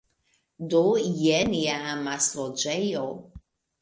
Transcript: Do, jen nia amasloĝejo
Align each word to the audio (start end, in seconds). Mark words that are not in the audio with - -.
Do, 0.71 0.79
jen 1.19 1.51
nia 1.57 1.75
amasloĝejo 1.91 3.05